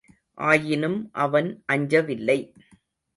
[0.37, 2.39] ஆயினும் அவன் அஞ்சவில்லை.